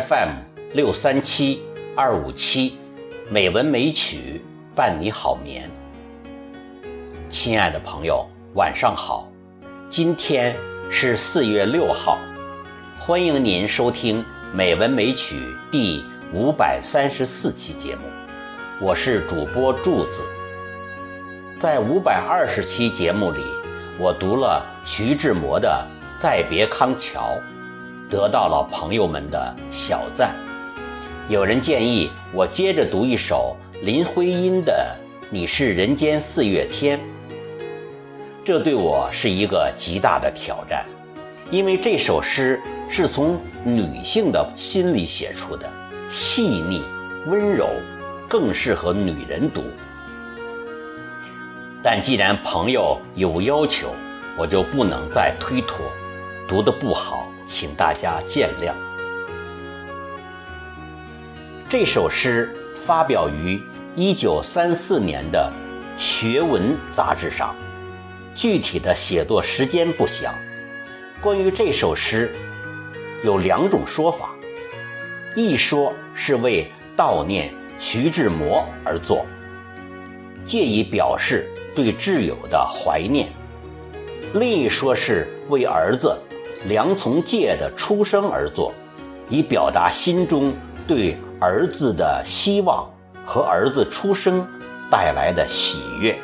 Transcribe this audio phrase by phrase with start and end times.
[0.00, 0.28] FM
[0.74, 1.60] 六三七
[1.96, 2.76] 二五七，
[3.28, 4.40] 美文美曲
[4.72, 5.68] 伴你好眠。
[7.28, 9.28] 亲爱的朋友，晚上好，
[9.88, 10.54] 今天
[10.88, 12.20] 是四月六号，
[12.96, 14.22] 欢迎您收听
[14.52, 15.36] 《美文美曲》
[15.70, 18.02] 第五百三十四期节目，
[18.80, 20.22] 我是主播柱子。
[21.58, 23.40] 在五百二十期节目里，
[23.98, 25.84] 我读了徐志摩的
[26.22, 27.36] 《再别康桥》。
[28.08, 30.34] 得到了朋友们的小赞，
[31.28, 34.96] 有人建议我接着读一首林徽因的
[35.28, 36.98] 《你是人间四月天》，
[38.42, 40.86] 这对我是一个极大的挑战，
[41.50, 45.70] 因为这首诗是从女性的心里写出的，
[46.08, 46.82] 细腻
[47.26, 47.68] 温柔，
[48.26, 49.62] 更适合女人读。
[51.82, 53.90] 但既然朋友有要求，
[54.34, 55.76] 我就不能再推脱，
[56.48, 57.28] 读得不好。
[57.48, 58.74] 请大家见谅。
[61.66, 63.60] 这首诗发表于
[63.96, 65.50] 一九三四年的
[66.00, 67.56] 《学文》杂志上，
[68.34, 70.34] 具体的写作时间不详。
[71.22, 72.30] 关于这首诗，
[73.24, 74.30] 有两种说法：
[75.34, 79.24] 一说是为悼念徐志摩而作，
[80.44, 83.28] 借以表示对挚友的怀念；
[84.34, 86.14] 另一说是为儿子。
[86.66, 88.74] 梁从诫的出生而作，
[89.28, 90.52] 以表达心中
[90.86, 92.88] 对儿子的希望
[93.24, 94.44] 和儿子出生
[94.90, 96.18] 带来的喜悦。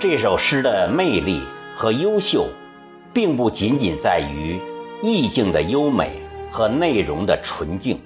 [0.00, 1.42] 这首诗的魅力
[1.74, 2.48] 和优秀，
[3.12, 4.60] 并不仅仅在于
[5.02, 8.00] 意境的优美和内容的纯净，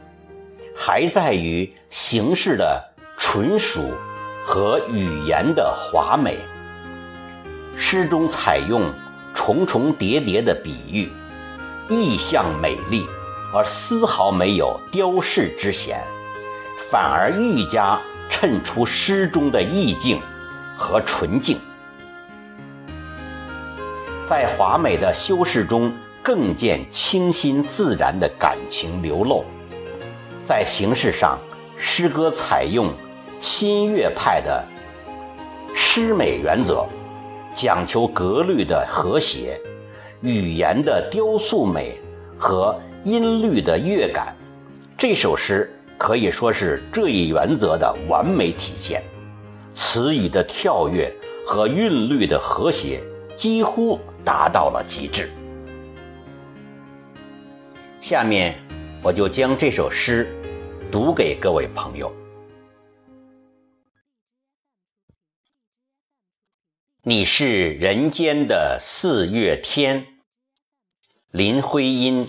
[0.76, 2.82] 还在于形式的
[3.16, 3.80] 纯熟。
[4.44, 6.36] 和语言的华美，
[7.76, 8.92] 诗中采用
[9.34, 11.10] 重重叠叠的比喻，
[11.88, 13.06] 意象美丽，
[13.52, 16.02] 而丝毫没有雕饰之嫌，
[16.90, 20.20] 反而愈加衬出诗中的意境
[20.76, 21.58] 和纯净。
[24.26, 29.44] 在华美的修饰中，更见清新自然的感情流露。
[30.44, 31.38] 在形式上，
[31.76, 32.92] 诗歌采用。
[33.44, 34.64] 新月派的
[35.74, 36.86] 诗美原则，
[37.54, 39.60] 讲求格律的和谐、
[40.20, 41.98] 语言的雕塑美
[42.38, 44.34] 和音律的乐感。
[44.96, 49.02] 这首诗可以说是这一原则的完美体现。
[49.74, 51.12] 词语的跳跃
[51.46, 53.02] 和韵律的和谐
[53.34, 55.30] 几乎达到了极致。
[58.00, 58.54] 下面，
[59.02, 60.28] 我就将这首诗
[60.90, 62.12] 读给各位朋友。
[67.04, 70.06] 你是人间的四月天，
[71.32, 72.28] 林徽因。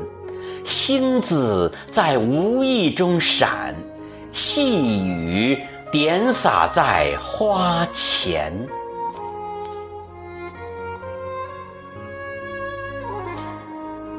[0.63, 3.75] 星子在无意中闪，
[4.31, 5.57] 细雨
[5.91, 8.53] 点洒在花前。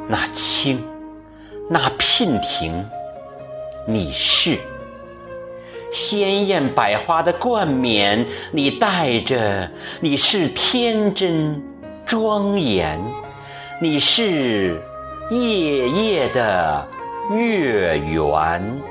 [0.09, 0.85] 那青，
[1.71, 2.85] 那娉婷，
[3.87, 4.59] 你是
[5.91, 11.63] 鲜艳百花的冠冕，你戴着，你是天真
[12.05, 13.01] 庄严。
[13.81, 14.81] 你是
[15.33, 16.87] 夜夜的
[17.31, 18.83] 月圆，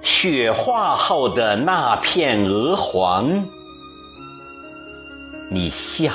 [0.00, 3.46] 雪化后的那片鹅黄，
[5.50, 6.14] 你像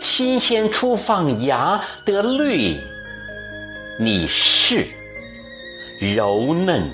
[0.00, 2.74] 新鲜初放芽的绿，
[4.00, 4.86] 你是
[6.00, 6.90] 柔嫩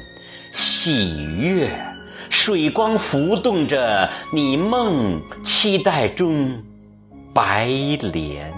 [0.52, 1.93] 喜悦。
[2.46, 6.62] 水光浮动着你梦期待中
[7.32, 7.64] 白
[8.12, 8.52] 莲。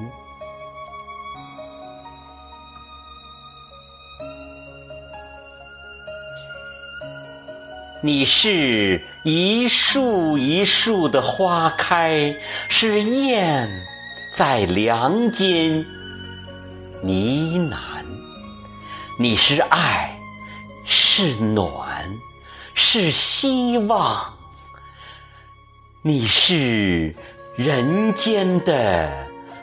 [8.02, 12.34] 你是一树一树的花开，
[12.68, 13.70] 是燕
[14.34, 15.86] 在梁间
[17.02, 17.76] 呢喃。
[19.16, 20.18] 你是爱，
[20.84, 21.85] 是暖，
[22.78, 24.34] 是希望。
[26.02, 27.12] 你是
[27.56, 29.10] 人间的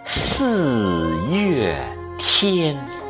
[0.03, 1.77] 四月
[2.17, 3.02] 天。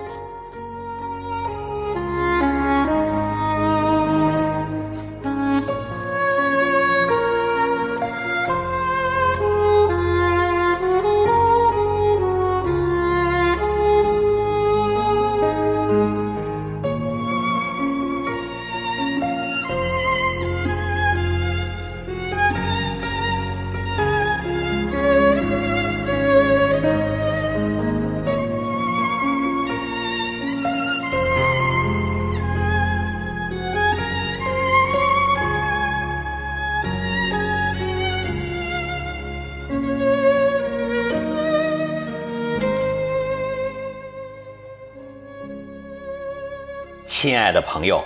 [47.05, 48.03] 亲爱的朋友，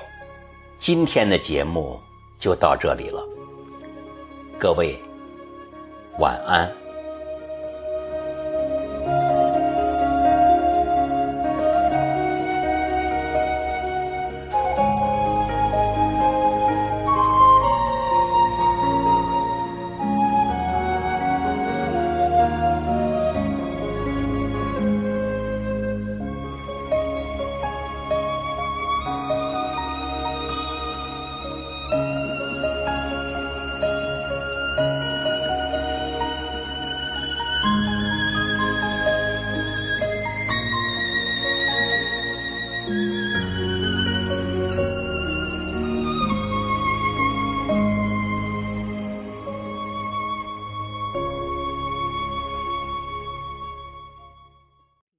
[0.77, 1.99] 今天的节目
[2.39, 3.23] 就到这里了。
[4.59, 4.99] 各位，
[6.17, 6.86] 晚安。